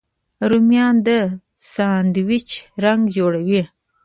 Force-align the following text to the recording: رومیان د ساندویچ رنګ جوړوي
رومیان 0.49 0.95
د 1.07 1.09
ساندویچ 1.73 2.49
رنګ 2.83 3.01
جوړوي 3.17 3.61